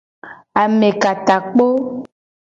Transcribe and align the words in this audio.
Amekatakpo. 0.63 1.65